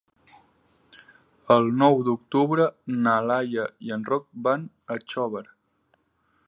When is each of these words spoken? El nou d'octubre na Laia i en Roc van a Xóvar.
El 1.55 1.69
nou 1.81 2.01
d'octubre 2.07 2.65
na 3.09 3.15
Laia 3.31 3.67
i 3.89 3.95
en 3.97 4.09
Roc 4.13 4.27
van 4.49 4.69
a 4.97 5.01
Xóvar. 5.13 5.45